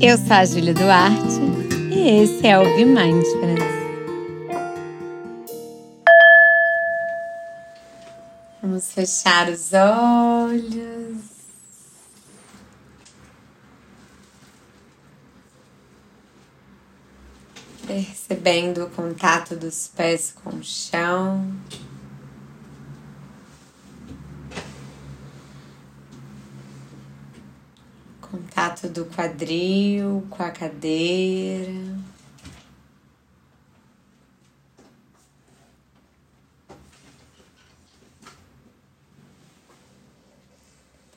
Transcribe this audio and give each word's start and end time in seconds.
Eu 0.00 0.16
sou 0.16 0.32
a 0.32 0.44
Júlia 0.44 0.72
Duarte 0.72 1.40
e 1.92 2.22
esse 2.22 2.46
é 2.46 2.56
o 2.56 2.62
Be 2.76 2.84
Mindfulness. 2.84 3.64
Vamos 8.62 8.92
fechar 8.92 9.48
os 9.48 9.72
olhos. 9.72 11.18
Percebendo 17.84 18.84
o 18.84 18.90
contato 18.90 19.56
dos 19.56 19.88
pés 19.88 20.32
com 20.44 20.50
o 20.50 20.62
chão. 20.62 21.44
Contato 28.58 28.88
do 28.88 29.04
quadril 29.04 30.26
com 30.28 30.42
a 30.42 30.50
cadeira. 30.50 31.72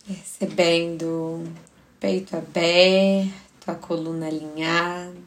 Percebendo 0.06 1.04
o 1.04 1.54
peito 2.00 2.38
aberto, 2.38 3.34
a 3.66 3.74
coluna 3.74 4.28
alinhada. 4.28 5.18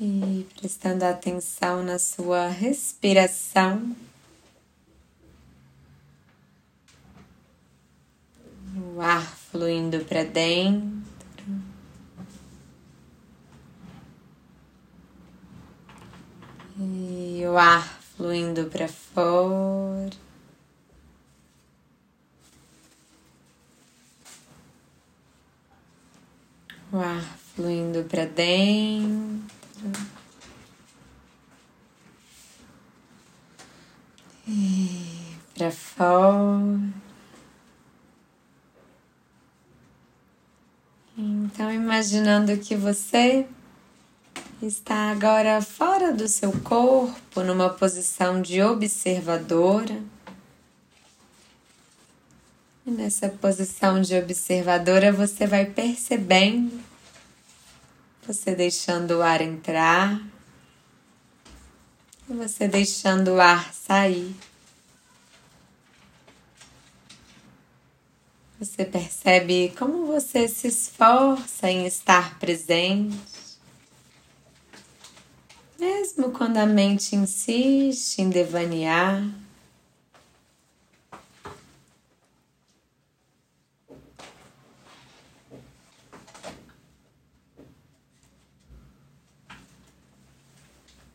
E 0.00 0.46
prestando 0.58 1.04
atenção 1.04 1.82
na 1.82 1.98
sua 1.98 2.48
respiração. 2.48 3.94
O 8.96 9.02
ar 9.02 9.20
fluindo 9.20 10.02
para 10.06 10.24
dentro. 10.24 11.04
E 16.78 17.44
o 17.46 17.58
ar 17.58 17.86
fluindo 18.16 18.70
para 18.70 18.88
fora. 18.88 20.16
O 26.90 26.96
ar 26.98 27.38
fluindo 27.54 28.02
para 28.04 28.24
dentro. 28.24 29.52
E 34.48 35.36
para 35.54 35.70
fora. 35.70 37.06
Então, 41.56 41.72
imaginando 41.72 42.54
que 42.58 42.76
você 42.76 43.46
está 44.60 45.10
agora 45.10 45.62
fora 45.62 46.12
do 46.12 46.28
seu 46.28 46.52
corpo, 46.52 47.40
numa 47.40 47.70
posição 47.70 48.42
de 48.42 48.60
observadora. 48.60 50.02
E 52.86 52.90
nessa 52.90 53.30
posição 53.30 54.02
de 54.02 54.18
observadora, 54.18 55.10
você 55.10 55.46
vai 55.46 55.64
percebendo, 55.64 56.78
você 58.26 58.54
deixando 58.54 59.12
o 59.12 59.22
ar 59.22 59.40
entrar, 59.40 60.20
e 62.28 62.34
você 62.34 62.68
deixando 62.68 63.28
o 63.28 63.40
ar 63.40 63.72
sair. 63.72 64.36
Você 68.58 68.86
percebe 68.86 69.74
como 69.78 70.06
você 70.06 70.48
se 70.48 70.68
esforça 70.68 71.70
em 71.70 71.84
estar 71.84 72.38
presente, 72.38 73.14
mesmo 75.78 76.32
quando 76.32 76.56
a 76.56 76.64
mente 76.64 77.14
insiste 77.14 78.20
em 78.20 78.30
devanear. 78.30 79.22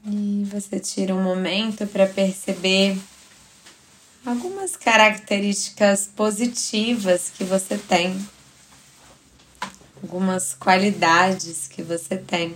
E 0.06 0.44
você 0.46 0.80
tira 0.80 1.16
um 1.16 1.24
momento 1.24 1.88
para 1.88 2.06
perceber 2.06 2.98
algumas 4.32 4.78
características 4.78 6.08
positivas 6.08 7.30
que 7.30 7.44
você 7.44 7.78
tem, 7.78 8.18
algumas 10.02 10.54
qualidades 10.54 11.68
que 11.68 11.84
você 11.84 12.18
tem. 12.18 12.56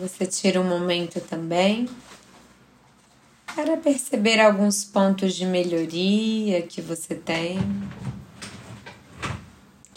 Você 0.00 0.24
tira 0.24 0.58
um 0.58 0.64
momento 0.64 1.20
também 1.20 1.86
para 3.54 3.76
perceber 3.76 4.40
alguns 4.40 4.82
pontos 4.82 5.34
de 5.34 5.44
melhoria 5.44 6.62
que 6.62 6.80
você 6.80 7.14
tem 7.14 7.58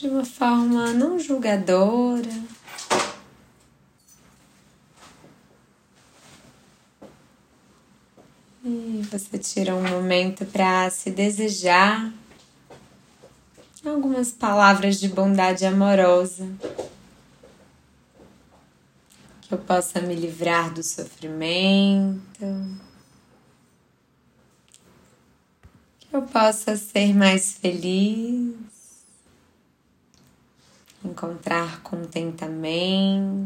de 0.04 0.10
uma 0.10 0.26
forma 0.26 0.92
não 0.92 1.18
julgadora. 1.18 2.30
E 8.66 9.02
você 9.10 9.38
tira 9.38 9.74
um 9.74 9.82
momento 9.82 10.46
para 10.46 10.90
se 10.90 11.10
desejar 11.10 12.12
algumas 13.86 14.30
palavras 14.30 15.00
de 15.00 15.08
bondade 15.08 15.66
amorosa. 15.66 16.54
Que 19.42 19.54
eu 19.54 19.58
possa 19.58 20.02
me 20.02 20.16
livrar 20.16 20.74
do 20.74 20.84
sofrimento. 20.84 22.20
Que 25.98 26.14
eu 26.14 26.24
possa 26.24 26.76
ser 26.76 27.16
mais 27.16 27.54
feliz 27.54 28.73
encontrar 31.04 31.82
contentamento, 31.82 33.44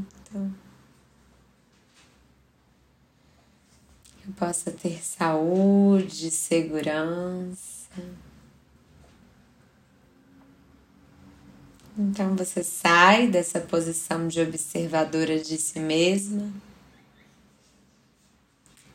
eu 4.26 4.34
possa 4.36 4.72
ter 4.72 5.04
saúde, 5.04 6.30
segurança. 6.30 7.88
Então 11.98 12.36
você 12.36 12.64
sai 12.64 13.28
dessa 13.28 13.60
posição 13.60 14.28
de 14.28 14.40
observadora 14.40 15.40
de 15.40 15.58
si 15.58 15.80
mesma, 15.80 16.54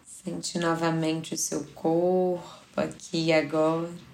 sente 0.05 0.57
novamente 0.59 1.35
o 1.35 1.39
seu 1.39 1.65
corpo 1.75 2.81
aqui 2.81 3.27
e 3.27 3.33
agora. 3.33 4.12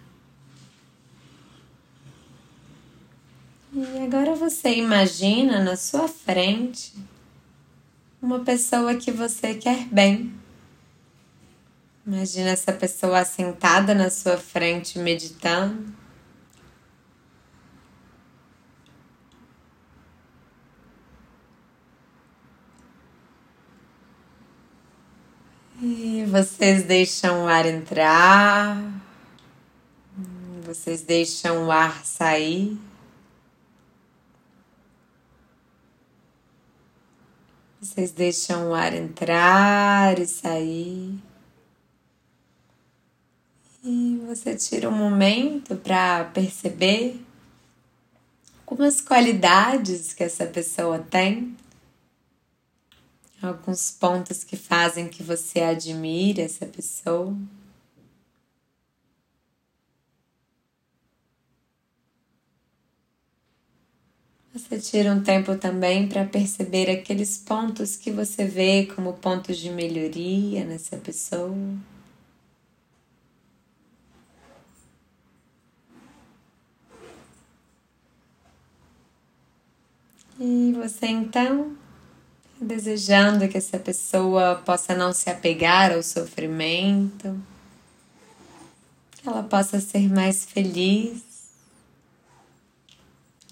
E 3.70 3.98
agora 3.98 4.34
você 4.34 4.76
imagina 4.76 5.62
na 5.62 5.76
sua 5.76 6.08
frente 6.08 6.94
uma 8.20 8.40
pessoa 8.40 8.94
que 8.94 9.12
você 9.12 9.54
quer 9.54 9.86
bem. 9.88 10.32
Imagina 12.06 12.48
essa 12.48 12.72
pessoa 12.72 13.22
sentada 13.26 13.94
na 13.94 14.08
sua 14.08 14.38
frente 14.38 14.98
meditando. 14.98 15.92
E 25.82 26.24
vocês 26.24 26.84
deixam 26.84 27.44
o 27.44 27.46
ar 27.46 27.66
entrar, 27.66 28.82
vocês 30.64 31.02
deixam 31.02 31.66
o 31.66 31.70
ar 31.70 32.04
sair. 32.04 32.87
Vocês 37.80 38.10
deixam 38.10 38.70
o 38.70 38.74
ar 38.74 38.92
entrar 38.92 40.18
e 40.18 40.26
sair. 40.26 41.16
E 43.84 44.20
você 44.26 44.56
tira 44.56 44.88
um 44.88 44.96
momento 44.96 45.76
para 45.76 46.24
perceber 46.24 47.24
algumas 48.66 49.00
qualidades 49.00 50.12
que 50.12 50.24
essa 50.24 50.44
pessoa 50.44 50.98
tem, 50.98 51.56
alguns 53.40 53.92
pontos 53.92 54.42
que 54.42 54.56
fazem 54.56 55.08
que 55.08 55.22
você 55.22 55.60
admire 55.60 56.42
essa 56.42 56.66
pessoa. 56.66 57.34
Você 64.58 64.76
tira 64.80 65.12
um 65.12 65.22
tempo 65.22 65.54
também 65.56 66.08
para 66.08 66.24
perceber 66.24 66.90
aqueles 66.90 67.38
pontos 67.38 67.94
que 67.94 68.10
você 68.10 68.44
vê 68.44 68.86
como 68.86 69.12
pontos 69.12 69.56
de 69.56 69.70
melhoria 69.70 70.64
nessa 70.64 70.96
pessoa. 70.96 71.54
E 80.40 80.72
você 80.72 81.06
então, 81.06 81.76
desejando 82.60 83.48
que 83.48 83.56
essa 83.56 83.78
pessoa 83.78 84.56
possa 84.66 84.92
não 84.92 85.12
se 85.12 85.30
apegar 85.30 85.92
ao 85.92 86.02
sofrimento, 86.02 87.40
que 89.12 89.28
ela 89.28 89.44
possa 89.44 89.80
ser 89.80 90.12
mais 90.12 90.44
feliz, 90.44 91.27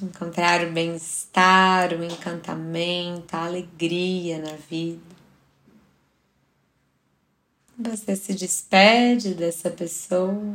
encontrar 0.01 0.67
o 0.67 0.73
bem-estar, 0.73 1.93
o 1.93 2.05
encantamento, 2.05 3.35
a 3.35 3.45
alegria 3.47 4.39
na 4.39 4.53
vida. 4.53 5.01
Você 7.79 8.17
se 8.17 8.35
despede 8.35 9.35
dessa 9.35 9.71
pessoa. 9.71 10.55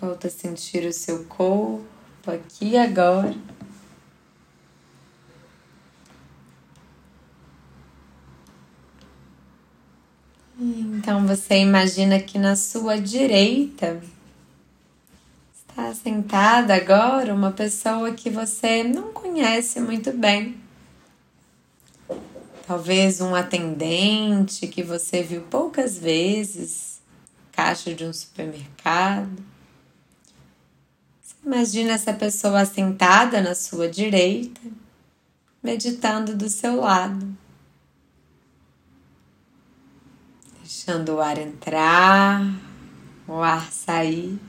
Volta 0.00 0.28
a 0.28 0.30
sentir 0.30 0.86
o 0.86 0.92
seu 0.92 1.24
corpo 1.24 1.84
aqui 2.30 2.70
e 2.70 2.76
agora. 2.76 3.34
Então 10.58 11.26
você 11.26 11.58
imagina 11.58 12.20
que 12.20 12.38
na 12.38 12.56
sua 12.56 13.00
direita 13.00 14.00
está 15.76 15.92
sentada 15.92 16.74
agora 16.74 17.34
uma 17.34 17.52
pessoa 17.52 18.12
que 18.12 18.30
você 18.30 18.82
não 18.82 19.12
conhece 19.12 19.78
muito 19.80 20.12
bem. 20.12 20.56
Talvez 22.66 23.20
um 23.20 23.34
atendente 23.34 24.66
que 24.68 24.82
você 24.82 25.22
viu 25.22 25.42
poucas 25.42 25.98
vezes, 25.98 27.00
caixa 27.52 27.94
de 27.94 28.04
um 28.04 28.12
supermercado 28.12 29.44
Imagina 31.46 31.92
essa 31.92 32.12
pessoa 32.12 32.64
sentada 32.64 33.40
na 33.40 33.54
sua 33.54 33.88
direita, 33.88 34.60
meditando 35.62 36.34
do 36.34 36.48
seu 36.48 36.80
lado. 36.80 37.36
Deixando 40.58 41.14
o 41.14 41.20
ar 41.20 41.38
entrar, 41.38 42.52
o 43.28 43.34
ar 43.34 43.70
sair. 43.70 44.40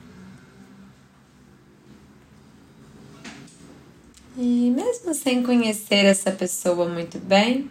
E 4.40 4.70
mesmo 4.70 5.12
sem 5.14 5.42
conhecer 5.42 6.04
essa 6.04 6.30
pessoa 6.30 6.88
muito 6.88 7.18
bem, 7.18 7.68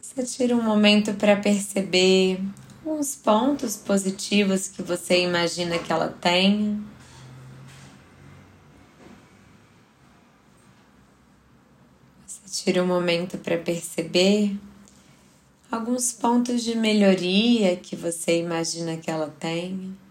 você 0.00 0.22
tira 0.22 0.54
um 0.54 0.62
momento 0.62 1.12
para 1.14 1.34
perceber 1.34 2.40
alguns 2.86 3.16
pontos 3.16 3.76
positivos 3.76 4.68
que 4.68 4.80
você 4.80 5.24
imagina 5.24 5.80
que 5.80 5.92
ela 5.92 6.08
tenha 6.08 6.80
Tire 12.50 12.80
um 12.80 12.86
momento 12.86 13.36
para 13.38 13.58
perceber 13.58 14.56
alguns 15.70 16.12
pontos 16.12 16.62
de 16.62 16.74
melhoria 16.74 17.76
que 17.76 17.94
você 17.94 18.38
imagina 18.38 18.96
que 18.96 19.10
ela 19.10 19.28
tenha. 19.38 20.07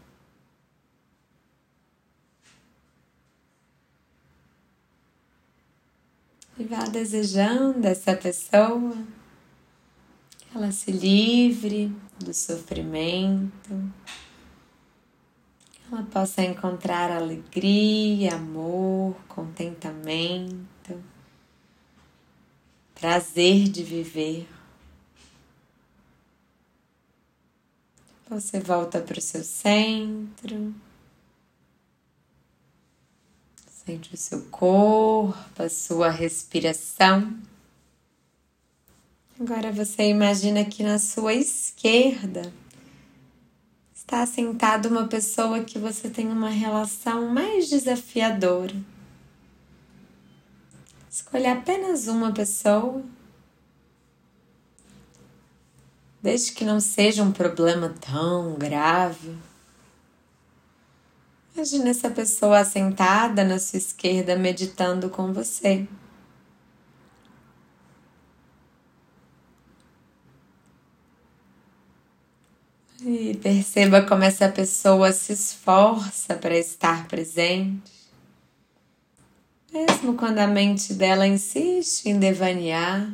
E 6.60 6.64
vá 6.64 6.84
desejando 6.86 7.86
essa 7.88 8.16
pessoa 8.16 8.96
que 10.40 10.58
ela 10.58 10.72
se 10.72 10.92
livre 10.92 11.96
do 12.20 12.34
sofrimento, 12.34 13.94
que 15.72 15.82
ela 15.92 16.04
possa 16.04 16.44
encontrar 16.44 17.12
alegria, 17.12 18.36
amor, 18.36 19.16
contentamento 19.28 20.78
prazer 23.00 23.70
de 23.70 23.84
viver. 23.84 24.48
Você 28.28 28.60
volta 28.60 29.00
para 29.00 29.20
o 29.20 29.22
seu 29.22 29.44
centro, 29.44 30.74
sente 33.88 34.14
o 34.14 34.18
seu 34.18 34.42
corpo, 34.52 35.64
a 35.64 35.70
sua 35.70 36.10
respiração. 36.10 37.34
Agora 39.40 39.72
você 39.72 40.10
imagina 40.10 40.66
que 40.66 40.84
na 40.84 41.00
sua 41.00 41.34
esquerda 41.34 42.52
está 43.96 44.26
sentada 44.26 44.90
uma 44.90 45.08
pessoa 45.08 45.64
que 45.64 45.80
você 45.80 46.10
tem 46.10 46.28
uma 46.28 46.50
relação 46.50 47.30
mais 47.30 47.70
desafiadora. 47.70 48.76
Escolha 51.10 51.54
apenas 51.54 52.08
uma 52.08 52.34
pessoa. 52.34 53.02
Desde 56.22 56.52
que 56.52 56.66
não 56.66 56.82
seja 56.82 57.24
um 57.24 57.32
problema 57.32 57.96
tão 58.02 58.56
grave. 58.56 59.34
Imagine 61.58 61.90
essa 61.90 62.12
pessoa 62.12 62.64
sentada 62.64 63.44
na 63.44 63.58
sua 63.58 63.78
esquerda 63.78 64.36
meditando 64.36 65.10
com 65.10 65.34
você. 65.34 65.88
E 73.02 73.36
perceba 73.42 74.04
como 74.04 74.24
essa 74.24 74.48
pessoa 74.50 75.12
se 75.12 75.34
esforça 75.34 76.36
para 76.36 76.56
estar 76.56 77.08
presente. 77.08 77.92
Mesmo 79.74 80.14
quando 80.14 80.38
a 80.38 80.46
mente 80.46 80.94
dela 80.94 81.26
insiste 81.26 82.06
em 82.06 82.20
devanear, 82.20 83.12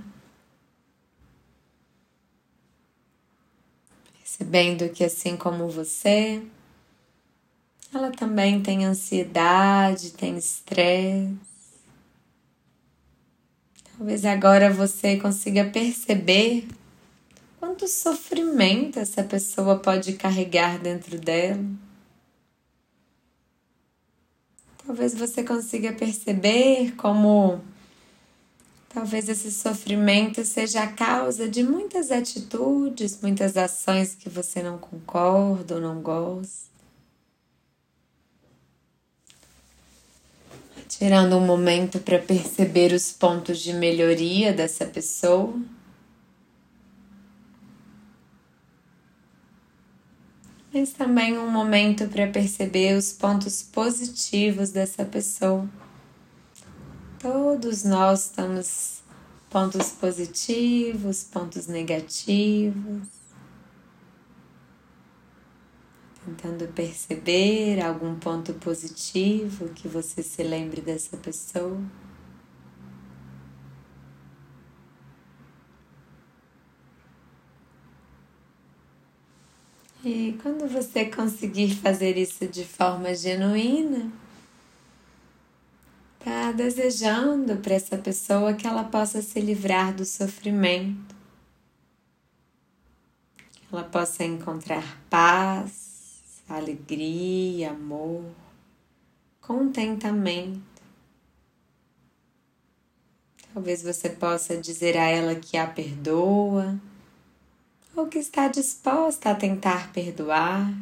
percebendo 4.19 4.89
que 4.89 5.05
assim 5.05 5.37
como 5.37 5.69
você, 5.69 6.43
ela 7.93 8.11
também 8.11 8.61
tem 8.61 8.85
ansiedade, 8.85 10.11
tem 10.11 10.37
estresse. 10.37 11.37
Talvez 13.95 14.25
agora 14.25 14.71
você 14.73 15.17
consiga 15.17 15.65
perceber 15.65 16.67
quanto 17.59 17.87
sofrimento 17.87 18.99
essa 18.99 19.23
pessoa 19.23 19.77
pode 19.77 20.13
carregar 20.13 20.79
dentro 20.79 21.19
dela. 21.19 21.63
Talvez 24.85 25.13
você 25.13 25.43
consiga 25.43 25.93
perceber 25.93 26.93
como 26.97 27.61
talvez 28.89 29.29
esse 29.29 29.51
sofrimento 29.51 30.43
seja 30.43 30.83
a 30.83 30.91
causa 30.91 31.47
de 31.47 31.63
muitas 31.63 32.11
atitudes, 32.11 33.21
muitas 33.21 33.55
ações 33.55 34.13
que 34.13 34.27
você 34.27 34.61
não 34.61 34.77
concorda 34.77 35.75
ou 35.75 35.81
não 35.81 36.01
gosta. 36.01 36.72
Tirando 40.97 41.37
um 41.37 41.45
momento 41.45 41.99
para 41.99 42.19
perceber 42.19 42.93
os 42.93 43.11
pontos 43.11 43.59
de 43.59 43.73
melhoria 43.73 44.53
dessa 44.53 44.85
pessoa. 44.85 45.59
mas 50.73 50.91
também 50.91 51.37
um 51.37 51.51
momento 51.51 52.07
para 52.07 52.25
perceber 52.27 52.97
os 52.97 53.13
pontos 53.13 53.61
positivos 53.61 54.71
dessa 54.71 55.05
pessoa. 55.05 55.69
Todos 57.19 57.83
nós 57.83 58.29
temos 58.29 59.03
pontos 59.51 59.91
positivos, 59.91 61.23
pontos 61.23 61.67
negativos. 61.67 63.22
Tentando 66.25 66.67
perceber 66.73 67.81
algum 67.81 68.15
ponto 68.17 68.53
positivo 68.53 69.69
que 69.69 69.87
você 69.87 70.23
se 70.23 70.41
lembre 70.41 70.79
dessa 70.79 71.17
pessoa. 71.17 71.81
E 80.05 80.37
quando 80.41 80.67
você 80.67 81.05
conseguir 81.05 81.75
fazer 81.75 82.17
isso 82.17 82.45
de 82.45 82.65
forma 82.65 83.15
genuína, 83.15 84.11
tá 86.19 86.51
desejando 86.51 87.57
para 87.57 87.75
essa 87.75 87.97
pessoa 87.97 88.53
que 88.53 88.67
ela 88.67 88.83
possa 88.83 89.21
se 89.21 89.39
livrar 89.39 89.93
do 89.93 90.03
sofrimento, 90.03 91.15
que 93.37 93.63
ela 93.71 93.83
possa 93.85 94.25
encontrar 94.25 95.01
paz, 95.09 95.92
alegria, 96.55 97.71
amor, 97.71 98.23
contentamento. 99.41 100.61
Talvez 103.53 103.83
você 103.83 104.09
possa 104.09 104.57
dizer 104.57 104.97
a 104.97 105.07
ela 105.07 105.35
que 105.35 105.57
a 105.57 105.67
perdoa 105.67 106.79
ou 107.95 108.07
que 108.07 108.17
está 108.17 108.47
disposta 108.47 109.29
a 109.29 109.35
tentar 109.35 109.91
perdoar. 109.93 110.73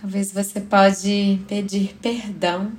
Talvez 0.00 0.30
você 0.32 0.60
pode 0.60 1.42
pedir 1.48 1.94
perdão. 1.96 2.72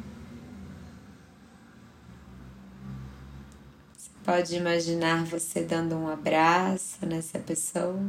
Você 3.97 4.09
pode 4.25 4.55
imaginar 4.55 5.23
você 5.23 5.61
dando 5.61 5.95
um 5.95 6.09
abraço 6.09 7.05
nessa 7.05 7.37
pessoa. 7.37 8.01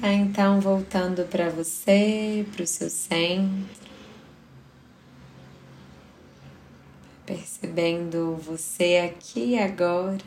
Tá 0.00 0.12
então 0.12 0.60
voltando 0.60 1.24
para 1.28 1.50
você, 1.50 2.46
para 2.54 2.62
o 2.62 2.66
seu 2.66 2.88
centro, 2.88 3.86
percebendo 7.26 8.36
você 8.36 9.10
aqui 9.12 9.50
e 9.50 9.58
agora. 9.58 10.24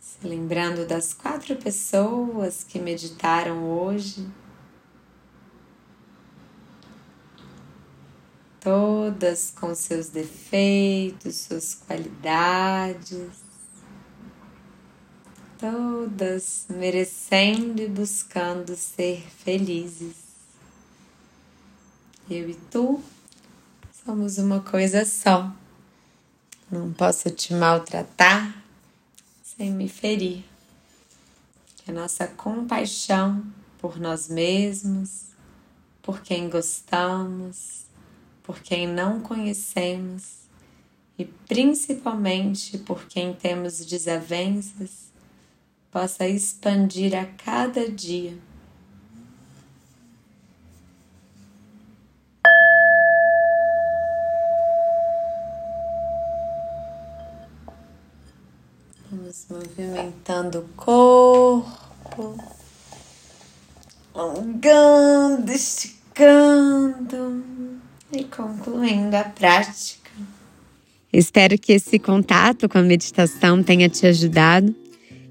Se 0.00 0.26
lembrando 0.26 0.86
das 0.86 1.14
quatro 1.14 1.56
pessoas 1.56 2.62
que 2.64 2.78
meditaram 2.78 3.64
hoje. 3.64 4.26
Todas 8.60 9.50
com 9.50 9.74
seus 9.74 10.08
defeitos, 10.08 11.36
suas 11.36 11.74
qualidades, 11.74 13.50
todas 15.58 16.66
merecendo 16.68 17.80
e 17.80 17.88
buscando 17.88 18.76
ser 18.76 19.26
felizes. 19.44 20.16
Eu 22.28 22.48
e 22.48 22.54
tu 22.54 23.02
somos 24.04 24.38
uma 24.38 24.60
coisa 24.60 25.04
só. 25.04 25.52
Não 26.70 26.92
posso 26.92 27.30
te 27.30 27.52
maltratar, 27.52 28.62
sem 29.42 29.70
me 29.72 29.88
ferir. 29.88 30.44
Que 31.76 31.90
a 31.90 31.94
nossa 31.94 32.26
compaixão 32.26 33.44
por 33.78 33.98
nós 33.98 34.28
mesmos, 34.28 35.26
por 36.02 36.20
quem 36.20 36.48
gostamos, 36.48 37.84
por 38.50 38.58
quem 38.62 38.84
não 38.84 39.20
conhecemos 39.20 40.40
e 41.16 41.24
principalmente 41.24 42.78
por 42.78 43.04
quem 43.04 43.32
temos 43.32 43.86
desavenças, 43.86 45.12
possa 45.88 46.26
expandir 46.26 47.14
a 47.14 47.26
cada 47.26 47.88
dia. 47.88 48.36
Vamos 59.08 59.46
movimentando 59.48 60.58
o 60.58 60.68
corpo, 60.70 62.36
alongando, 64.12 65.52
esticando 65.52 66.99
a 69.18 69.24
prática. 69.24 70.10
Espero 71.12 71.58
que 71.58 71.72
esse 71.72 71.98
contato 71.98 72.68
com 72.68 72.78
a 72.78 72.82
meditação 72.82 73.62
tenha 73.62 73.88
te 73.88 74.06
ajudado. 74.06 74.74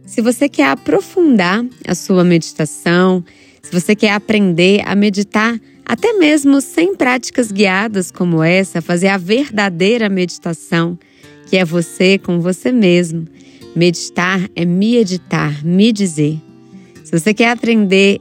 Se 0.05 0.21
você 0.21 0.49
quer 0.49 0.67
aprofundar 0.67 1.63
a 1.87 1.95
sua 1.95 2.23
meditação, 2.23 3.23
se 3.61 3.71
você 3.71 3.95
quer 3.95 4.11
aprender 4.11 4.81
a 4.85 4.95
meditar 4.95 5.59
até 5.85 6.13
mesmo 6.13 6.61
sem 6.61 6.95
práticas 6.95 7.51
guiadas 7.51 8.11
como 8.11 8.43
essa, 8.43 8.81
fazer 8.81 9.07
a 9.07 9.17
verdadeira 9.17 10.09
meditação, 10.09 10.97
que 11.47 11.57
é 11.57 11.65
você 11.65 12.17
com 12.17 12.39
você 12.39 12.71
mesmo 12.71 13.27
Meditar 13.75 14.49
é 14.55 14.65
me 14.65 14.97
editar, 14.97 15.63
me 15.63 15.91
dizer. 15.91 16.37
Se 17.03 17.17
você 17.17 17.33
quer 17.33 17.51
aprender 17.51 18.19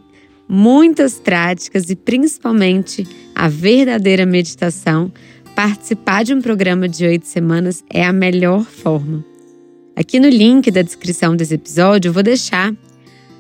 muitas 0.49 1.15
práticas 1.15 1.91
e 1.91 1.97
principalmente 1.97 3.07
a 3.35 3.49
verdadeira 3.49 4.27
meditação, 4.27 5.11
participar 5.59 6.23
de 6.23 6.33
um 6.33 6.41
programa 6.41 6.89
de 6.89 7.05
oito 7.05 7.27
semanas 7.27 7.83
é 7.91 8.05
a 8.05 8.13
melhor 8.13 8.63
forma. 8.63 9.25
Aqui 9.97 10.21
no 10.21 10.29
link 10.29 10.71
da 10.71 10.83
descrição 10.83 11.35
desse 11.35 11.55
episódio 11.55 12.11
eu 12.11 12.13
vou 12.13 12.23
deixar 12.23 12.73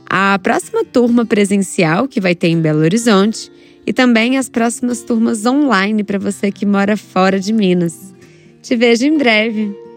a 0.04 0.36
próxima 0.40 0.84
turma 0.84 1.24
presencial 1.24 2.08
que 2.08 2.20
vai 2.20 2.34
ter 2.34 2.48
em 2.48 2.60
Belo 2.60 2.80
Horizonte 2.80 3.52
e 3.86 3.92
também 3.92 4.36
as 4.36 4.48
próximas 4.48 5.00
turmas 5.04 5.46
online 5.46 6.02
para 6.02 6.18
você 6.18 6.50
que 6.50 6.66
mora 6.66 6.96
fora 6.96 7.38
de 7.38 7.52
Minas. 7.52 8.12
Te 8.62 8.74
vejo 8.74 9.06
em 9.06 9.16
breve! 9.16 9.87